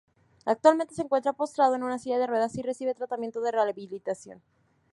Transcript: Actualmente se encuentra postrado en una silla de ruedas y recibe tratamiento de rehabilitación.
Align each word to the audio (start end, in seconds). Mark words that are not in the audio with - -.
Actualmente 0.45 0.95
se 0.95 1.03
encuentra 1.03 1.33
postrado 1.33 1.75
en 1.75 1.83
una 1.83 1.99
silla 1.99 2.17
de 2.17 2.25
ruedas 2.25 2.55
y 2.55 2.63
recibe 2.63 2.95
tratamiento 2.95 3.39
de 3.39 3.51
rehabilitación. 3.51 4.41